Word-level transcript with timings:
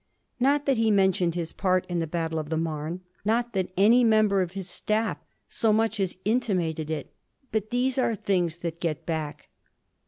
Not 0.39 0.65
that 0.65 0.77
he 0.77 0.89
mentioned 0.89 1.35
his 1.35 1.51
part 1.53 1.85
in 1.87 1.99
the 1.99 2.07
battle 2.07 2.39
of 2.39 2.49
the 2.49 2.57
Marne. 2.57 3.01
Not 3.23 3.53
that 3.53 3.71
any 3.77 4.03
member 4.03 4.41
of 4.41 4.53
his 4.53 4.67
staff 4.67 5.19
so 5.47 5.71
much 5.71 5.99
as 5.99 6.17
intimated 6.25 6.89
it. 6.89 7.13
But 7.51 7.69
these 7.69 7.99
are 7.99 8.15
things 8.15 8.57
that 8.65 8.81
get 8.81 9.05
back. 9.05 9.49